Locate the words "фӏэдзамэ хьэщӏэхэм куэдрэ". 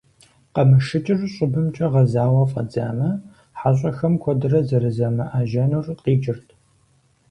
2.51-4.59